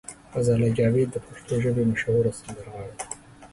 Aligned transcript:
غزاله 0.35 0.69
جاوید 0.77 1.09
د 1.11 1.17
پښتو 1.25 1.53
ژبې 1.63 1.83
مشهوره 1.91 2.31
سندرغاړې 2.39 2.93
ده. 2.99 3.05